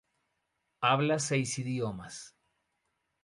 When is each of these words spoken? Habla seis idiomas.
Habla 0.87 1.17
seis 1.25 1.53
idiomas. 1.63 2.17